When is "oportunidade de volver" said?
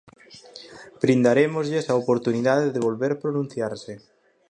2.01-3.11